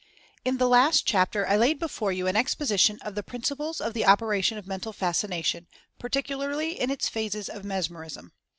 [0.43, 4.07] In the last chapter I laid before you an exposition of the principles of the
[4.07, 5.67] operation of Mental Fascina tion,
[5.99, 8.31] particularly in its phases of Mesmerism.